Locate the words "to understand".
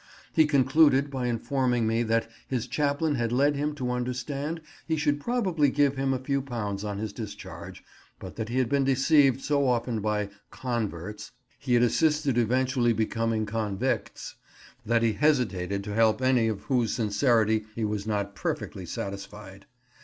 3.75-4.59